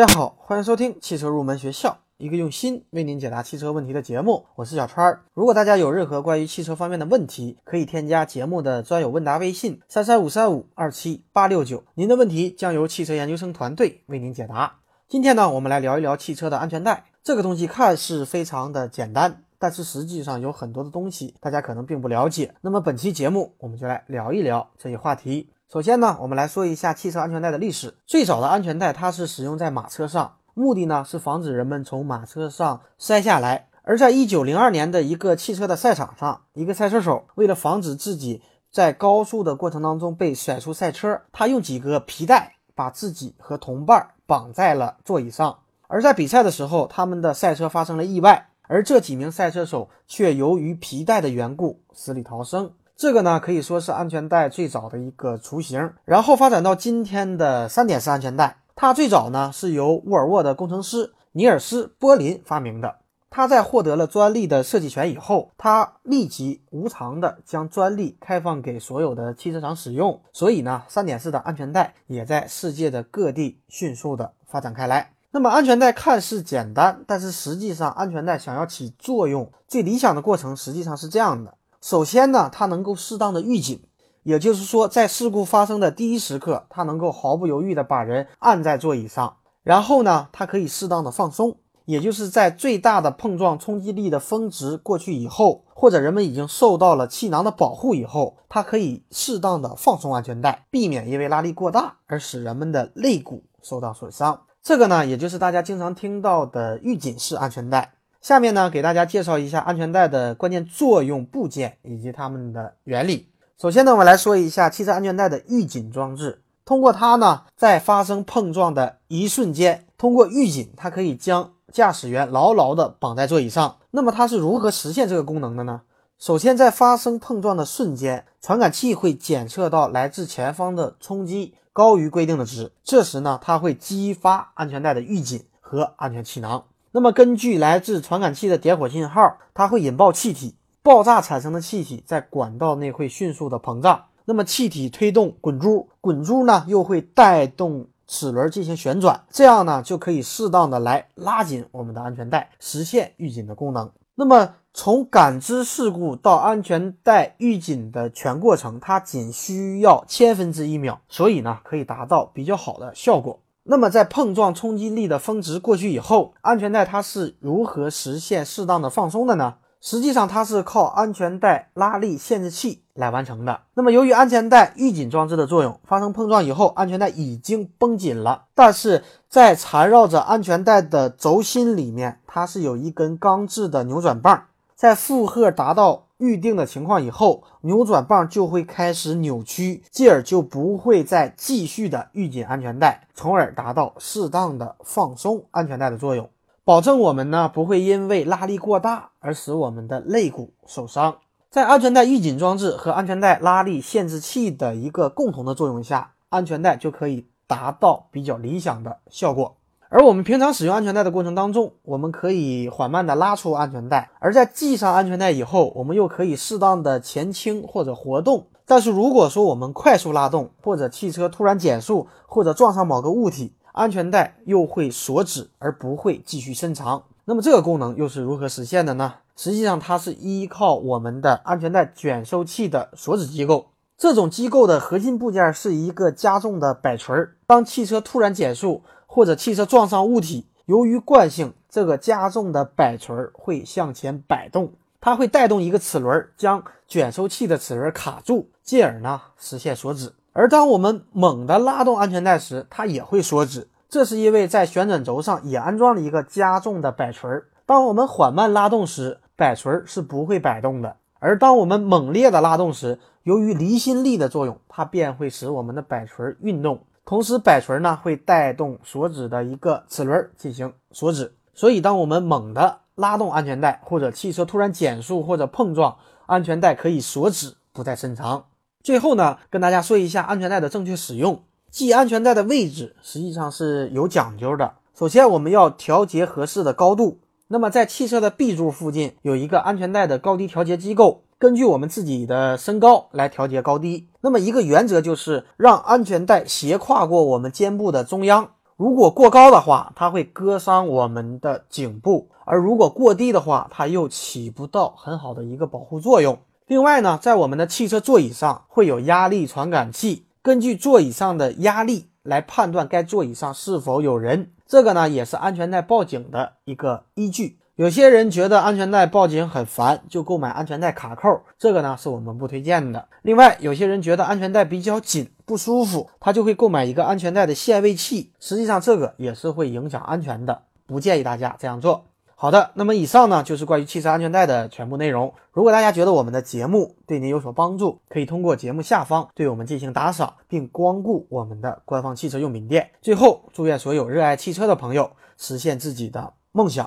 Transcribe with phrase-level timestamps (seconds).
[0.00, 4.46] 大家好，欢迎收听汽车入门学校，一个用心为您解答汽车问题的节目。
[4.54, 5.20] 我是小川儿。
[5.34, 14.78] 如果大家有任何关于汽车方面的问题，可以添加节目的专有问答微信三三五三五二七八六九，您的问题将由汽车研究生团队为您解答。
[15.06, 17.04] 今天呢，我们来聊一聊汽车的安全带。
[17.22, 22.54] 这个东西看似非常的简单，但是实际上有很多的东西大家可能并不了解。
[22.62, 25.50] 那么本期节目我们就来聊一聊这一话题。
[25.72, 27.94] 首先呢，我们来说一下汽车安全带的历史。
[28.04, 33.68] 最早的安全带它是使用在马车上，目的呢是防止人们从马车上摔下来。
[33.82, 45.56] 而在一九零二年的一个汽车的赛场上，一个赛车手为了防止自己在高速的过程当中被甩出赛车，他用几个皮带把自己和同伴绑在了座椅上。
[45.86, 52.72] 而在比赛的时候，他们的赛车发生了意外，而这几名赛车手却由于皮带的缘故死里逃生。
[53.00, 58.58] 这个呢可以说是安全带最早的一个雏形，然后发展到今天的三点式安全带。
[58.76, 62.96] 它最早呢是由沃尔沃的工程师尼尔斯·波林发明的。
[63.30, 70.20] 他在获得了专利的设计权以后，他立即无偿的将专利开放给所有的汽车厂使用。
[70.34, 75.14] 所以呢，三点式的安全带也在世界的各地迅速的发展开来。
[75.30, 81.54] 那么安全带看似简单，但是实际上安全带想要起作用，最理想的过程实际上是这样的。
[81.80, 83.82] 首先呢，它能够适当的预警，
[84.22, 89.36] 也就是说，在事故发生的第一时刻，它能够毫不犹豫的把人按在座椅上。
[89.62, 91.56] 然后呢，它可以适当的放松，
[91.86, 104.42] 也就是在最大的碰撞冲击力的峰值过去以后，或者人们已经受到了气囊的保护以后，它可以适当的放松安全带，避免因为拉力过大而使人们的肋骨受到损伤。
[104.62, 107.94] 这个呢，也就是大家经常听到的预警式安全带。
[108.20, 113.28] 下面呢，给大家介绍一下安全带的关键作用部件以及它们的原理。
[113.58, 116.42] 首先呢，我们来说一下汽车安全带的预警装置。
[116.66, 123.78] 通过它呢，在发生碰撞的一瞬间，通过预警，它可以将驾驶员牢牢地绑在座椅上。
[123.90, 125.80] 那么它是如何实现这个功能的呢？
[126.18, 136.64] 首先，在发生碰撞的瞬间，传感器会检测到来自前方的冲击高于规定的值，这时呢，它会激发安全带的预警和安全气囊。
[136.92, 144.06] 那么，根据来自传感器的点火信号，它会引爆气体，爆炸产生的气体在管道内会迅速的膨胀。
[144.24, 153.88] 那么，气体推动滚珠，滚珠呢又会带动齿轮进行旋转，这样呢就可以适当的来拉紧我们的安全带，实现预警的功能。
[154.16, 163.38] 那么，从感知事故到安全带预警的全过程，它仅需要千分之一秒，所以呢可以达到比较好的效果。
[163.70, 169.54] 那么，在碰撞冲击力的峰值过去以后，安全带它是如何实现适当的放松的呢？
[169.80, 173.60] 实际上，它是靠安全带拉力限制器来完成的。
[173.74, 186.06] 那么，由于安全带预紧装置的作用，发生碰撞以后，安全带已经绷紧了，但是在缠绕着安全带的轴心里面，它是有一根钢制的扭转棒，在负荷达到。
[186.20, 196.28] 预定的情况以后，扭转棒就会开始扭曲，继而就不会再继续的预紧安全带，从而达到适当的放松安全带的作用，
[196.62, 201.16] 保证我们呢不会因为拉力过大而使我们的肋骨受伤。
[201.50, 209.56] 在安全带预紧装置和安全带拉力限制器的一个共同的作用下，安全带就可以达到比较理想的效果。
[209.92, 218.46] 而我们平常使用安全带的过程当中，我们可以缓慢的拉出安全带，而在系上安全带以后，我们又可以适当的前倾或者活动。
[218.64, 227.02] 但是如果说我们快速拉动，或者汽车突然减速，或者撞上某个物体，安全带又会锁止而不会继续伸长。
[227.24, 229.14] 那么这个功能又是如何实现的呢？
[229.34, 233.66] 实际上它是依靠我们的安全带卷收器的锁止机构。
[233.98, 238.84] 这种机构的核心部件是一个加重的摆锤儿，当汽车突然减速。
[239.12, 250.12] 或者汽车撞上物体，由于惯性，这个加重的摆锤会向前摆动，它会带动一个齿轮，将卷收器的齿轮卡住，进而呢实现锁止。
[250.32, 257.28] 而当我们猛地拉动安全带时，它也会锁止，这是因为在旋转轴上也安装了一个加重的摆锤。
[257.66, 266.84] 当我们缓慢拉动时，摆锤是不会摆动的；而当我们猛烈的拉动时，由于离心力的作用，它便会使我们的摆锤运动。
[267.10, 275.96] 同时，摆锤呢会带动锁止的一个齿轮进行锁止，所以当我们猛地拉动安全带，或者汽车突然减速或者碰撞，
[276.26, 278.44] 安全带可以锁止，不再伸长。
[278.84, 281.42] 最后呢，跟大家说一下安全带的正确使用。
[281.72, 284.74] 系安全带的位置实际上是有讲究的。
[284.96, 287.18] 首先，我们要调节合适的高度。
[287.48, 291.24] 那么，在汽车的 B 柱附近有一个安全带的高低调节机构。
[291.40, 294.10] 根据我们自己的身高来调节高低。
[294.20, 298.50] 那么一个原则就是让安全带斜跨过我们肩部的中央。
[298.76, 306.40] 如果过高的话，它会割伤我们的颈部；而如果过低的话，它又起不到很好的一个保护作用。
[306.66, 314.52] 另外呢，在我们的汽车座椅上会有压力传感器，根据座椅上的压力来判断该座椅上是否有人。
[314.66, 317.59] 这个呢，也是安全带报警的一个依据。
[317.80, 323.08] 有些人觉得安全带报警很烦，就购买安全带卡扣，这个呢是我们不推荐的。
[323.22, 332.04] 另外，有些人觉得安全带比较紧不舒服，他就会购买一个安全带的限位器，实际上这个也是会影响安全的，不建议大家这样做。
[332.34, 335.32] 好的，那么以上呢就是关于汽车安全带的全部内容。
[335.50, 342.90] 如果大家觉得我们的节目对您有所帮助，可以通过节目下方对我们进行打赏，并光顾我们的官方汽车用品店。
[343.00, 346.86] 最后，祝愿所有热爱汽车的朋友实现自己的梦想。